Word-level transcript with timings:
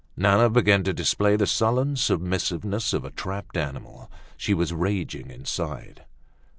Nana 0.17 0.49
began 0.49 0.83
to 0.85 0.93
display 0.93 1.35
the 1.35 1.45
sullen 1.45 1.95
submissiveness 1.95 2.91
of 2.91 3.05
a 3.05 3.11
trapped 3.11 3.55
animal. 3.55 4.09
She 4.35 4.55
was 4.55 4.73
raging 4.73 5.29
inside. 5.29 6.05